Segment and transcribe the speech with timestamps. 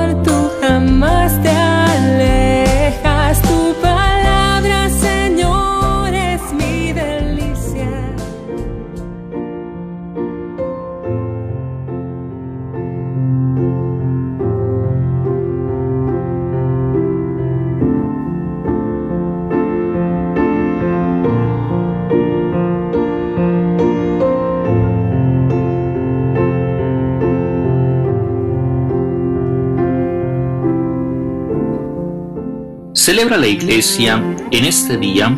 [33.19, 35.37] Celebra la Iglesia en este día,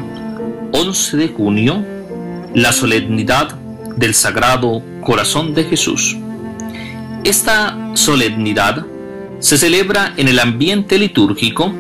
[0.72, 1.84] 11 de junio,
[2.54, 3.56] la solemnidad
[3.96, 6.16] del Sagrado Corazón de Jesús.
[7.24, 8.86] Esta solemnidad
[9.40, 11.74] se celebra en el ambiente litúrgico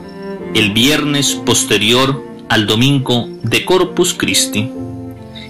[0.55, 4.71] el viernes posterior al domingo de Corpus Christi.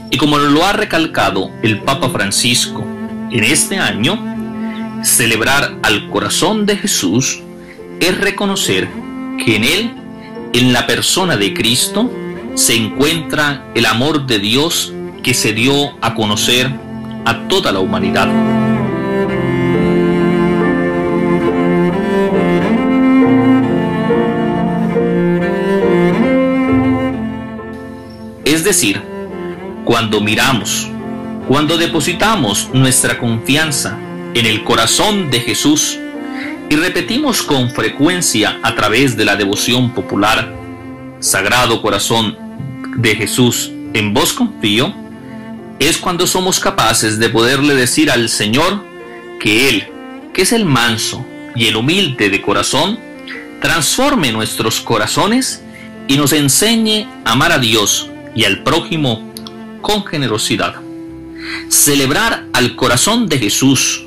[0.10, 2.84] Y como lo ha recalcado el Papa Francisco
[3.32, 7.40] en este año, celebrar al corazón de Jesús
[8.02, 8.90] es reconocer
[9.46, 10.01] que en él
[10.54, 12.12] en la persona de Cristo
[12.56, 16.72] se encuentra el amor de Dios que se dio a conocer
[17.26, 18.28] a toda la humanidad.
[28.44, 29.02] Es decir,
[29.86, 30.90] cuando miramos,
[31.48, 33.98] cuando depositamos nuestra confianza
[34.34, 35.98] en el corazón de Jesús,
[36.72, 40.56] y repetimos con frecuencia a través de la devoción popular,
[41.20, 42.38] Sagrado Corazón
[42.96, 44.96] de Jesús, en vos confío,
[45.80, 48.86] es cuando somos capaces de poderle decir al Señor
[49.38, 49.88] que Él,
[50.34, 51.26] que es el manso
[51.58, 52.98] y el humilde de corazón,
[53.60, 55.62] transforme nuestros corazones
[56.08, 59.30] y nos enseñe a amar a Dios y al prójimo
[59.82, 60.76] con generosidad.
[61.68, 64.06] Celebrar al corazón de Jesús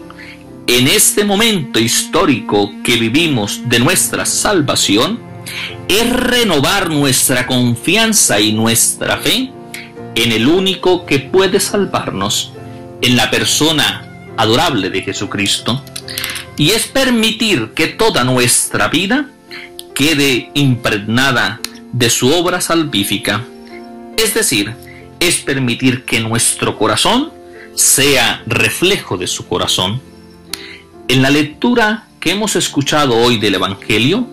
[0.66, 5.20] en este momento histórico que vivimos de nuestra salvación
[5.88, 9.50] es renovar nuestra confianza y nuestra fe
[10.14, 12.52] en el único que puede salvarnos,
[13.02, 15.82] en la persona adorable de Jesucristo,
[16.56, 19.28] y es permitir que toda nuestra vida
[19.94, 21.60] quede impregnada
[21.92, 23.44] de su obra salvífica.
[24.16, 24.74] Es decir,
[25.20, 27.32] es permitir que nuestro corazón
[27.74, 30.13] sea reflejo de su corazón.
[31.06, 34.26] En la lectura que hemos escuchado hoy del Evangelio,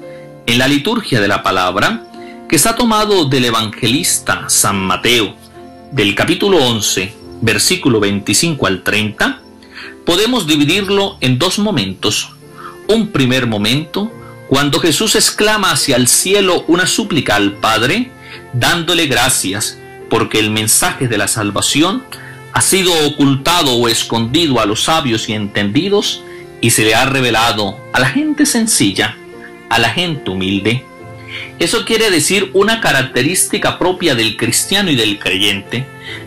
[0.45, 2.07] en la liturgia de la palabra,
[2.47, 5.35] que está tomado del evangelista San Mateo,
[5.91, 9.41] del capítulo 11, versículo 25 al 30,
[10.05, 12.29] podemos dividirlo en dos momentos.
[12.87, 14.09] Un primer momento,
[14.47, 18.11] cuando Jesús exclama hacia el cielo una súplica al Padre,
[18.53, 19.77] dándole gracias
[20.09, 22.03] porque el mensaje de la salvación
[22.53, 26.23] ha sido ocultado o escondido a los sabios y entendidos,
[26.61, 29.17] y se le ha revelado a la gente sencilla,
[29.69, 30.85] a la gente humilde.
[31.59, 35.85] Eso quiere decir una característica propia del cristiano y del creyente,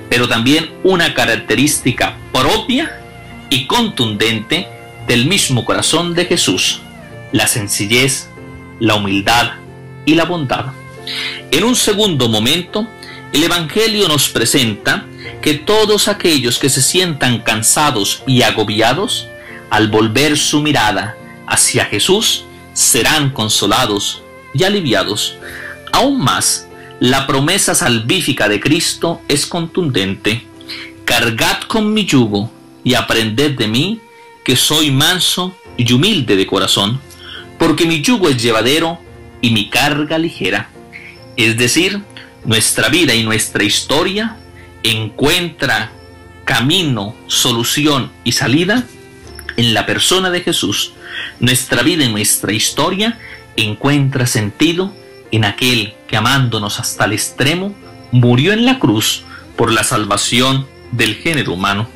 [0.08, 3.00] pero también una característica propia
[3.50, 4.66] y contundente
[5.06, 6.80] del mismo corazón de Jesús,
[7.32, 8.28] la sencillez,
[8.80, 9.52] la humildad
[10.04, 10.66] y la bondad.
[11.50, 12.88] En un segundo momento,
[13.32, 15.06] el Evangelio nos presenta
[15.42, 19.28] que todos aquellos que se sientan cansados y agobiados,
[19.74, 21.16] al volver su mirada
[21.48, 24.22] hacia Jesús, serán consolados
[24.54, 25.36] y aliviados.
[25.92, 26.68] Aún más,
[27.00, 30.46] la promesa salvífica de Cristo es contundente.
[31.04, 32.52] Cargad con mi yugo
[32.84, 34.00] y aprended de mí,
[34.44, 37.00] que soy manso y humilde de corazón,
[37.58, 39.00] porque mi yugo es llevadero
[39.40, 40.70] y mi carga ligera.
[41.36, 42.00] Es decir,
[42.44, 44.36] nuestra vida y nuestra historia
[44.84, 45.90] encuentra
[46.44, 48.86] camino, solución y salida
[49.56, 50.92] en la persona de Jesús,
[51.40, 53.18] nuestra vida y nuestra historia
[53.56, 54.94] encuentra sentido
[55.30, 57.74] en aquel que amándonos hasta el extremo,
[58.12, 59.24] murió en la cruz
[59.56, 61.88] por la salvación del género humano.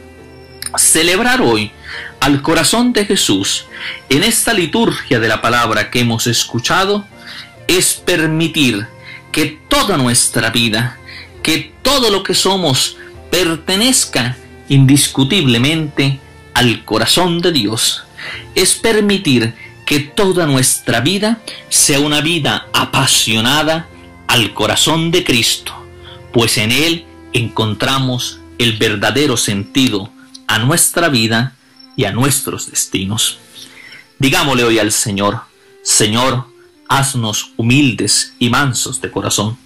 [0.76, 1.72] Celebrar hoy
[2.20, 3.66] al corazón de Jesús
[4.08, 7.04] en esta liturgia de la palabra que hemos escuchado
[7.66, 8.86] es permitir
[9.32, 10.98] que toda nuestra vida,
[11.42, 12.96] que todo lo que somos
[13.30, 14.36] pertenezca
[14.68, 16.20] indiscutiblemente
[16.58, 18.02] al corazón de Dios.
[18.56, 19.54] Es permitir
[19.86, 23.86] que toda nuestra vida sea una vida apasionada
[24.26, 25.72] al corazón de Cristo,
[26.32, 30.10] pues en Él encontramos el verdadero sentido
[30.48, 31.54] a nuestra vida
[31.96, 33.38] y a nuestros destinos.
[34.18, 35.42] Digámosle hoy al Señor,
[35.84, 36.48] Señor,
[36.88, 39.56] haznos humildes y mansos de corazón.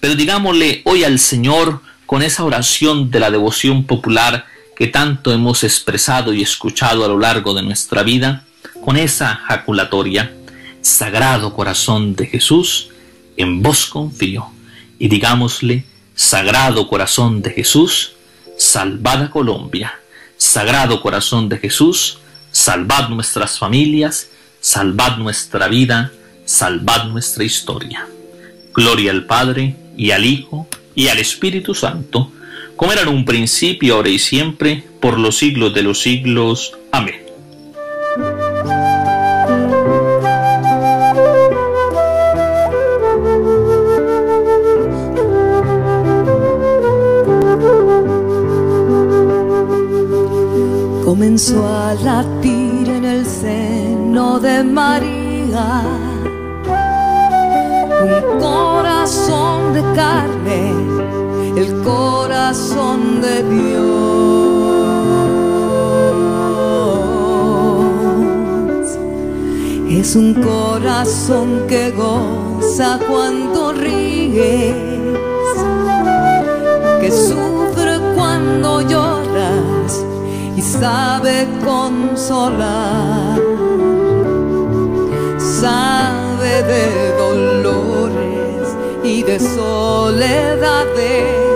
[0.00, 4.44] Pero digámosle hoy al Señor con esa oración de la devoción popular
[4.82, 8.42] que tanto hemos expresado y escuchado a lo largo de nuestra vida,
[8.84, 10.34] con esa jaculatoria,
[10.80, 12.88] Sagrado Corazón de Jesús,
[13.36, 14.50] en vos confío.
[14.98, 15.84] Y digámosle,
[16.16, 18.14] Sagrado Corazón de Jesús,
[18.58, 20.00] salvad a Colombia.
[20.36, 22.18] Sagrado Corazón de Jesús,
[22.50, 24.30] salvad nuestras familias,
[24.60, 26.10] salvad nuestra vida,
[26.44, 28.08] salvad nuestra historia.
[28.74, 32.32] Gloria al Padre, y al Hijo, y al Espíritu Santo,
[32.82, 36.76] como era en un principio, ahora y siempre, por los siglos de los siglos.
[36.90, 37.14] Amén.
[51.04, 55.82] Comenzó a latir en el seno de María
[58.02, 60.91] un corazón de carne,
[61.62, 63.82] el corazón de Dios.
[69.90, 74.74] Es un corazón que goza cuando ríes,
[77.00, 80.04] que sufre cuando lloras
[80.56, 83.40] y sabe consolar.
[85.38, 88.68] Sabe de dolores
[89.04, 91.51] y de soledades.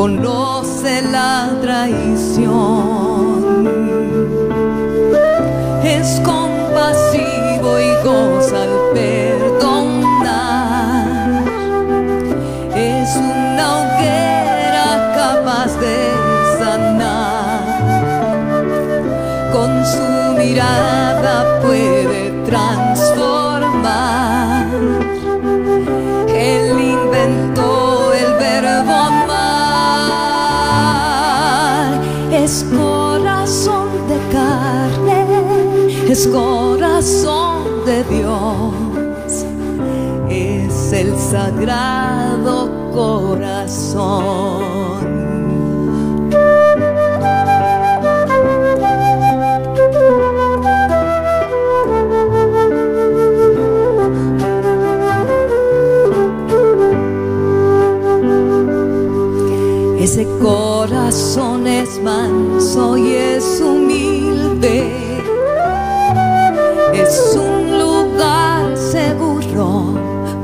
[0.00, 2.48] Conoce la traición.
[5.84, 10.24] Es compasivo y goza al perdonar.
[12.74, 14.88] Es una hoguera
[15.20, 15.98] capaz de
[16.58, 17.60] sanar.
[19.52, 20.08] Con su
[20.38, 22.89] mirada puede transformar.
[36.10, 38.74] Es corazón de Dios.
[40.28, 44.10] Es el sagrado corazón.
[60.00, 65.09] Ese corazón es manso y es humilde.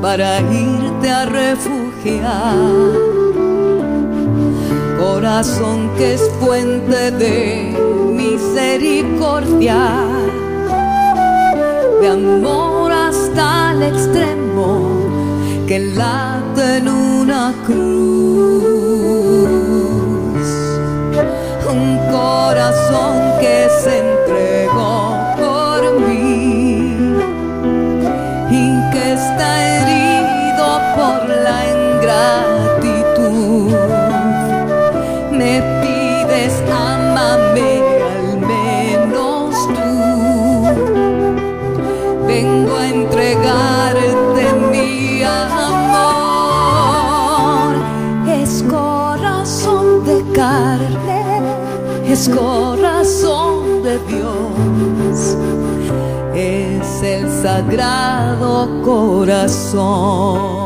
[0.01, 2.55] Para irte a refugiar.
[4.99, 7.75] Corazón que es fuente de
[8.13, 9.79] misericordia,
[12.01, 15.07] de amor hasta el extremo
[15.67, 18.67] que late en una cruz.
[21.69, 23.26] Un corazón
[42.89, 46.07] entregarte mi amor.
[48.27, 51.41] Es corazón de carne,
[52.07, 55.37] es corazón de Dios.
[56.33, 60.56] Es el sagrado corazón.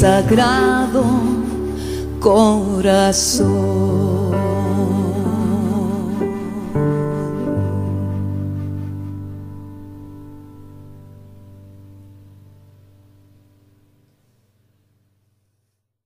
[0.00, 1.02] Sagrado
[2.20, 3.58] corazón.